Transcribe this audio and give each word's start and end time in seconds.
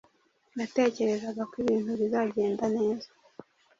natekerezaga 0.55 1.41
ko 1.51 1.55
ibintu 1.63 1.91
bizagenda 1.99 2.65
neza 2.77 3.09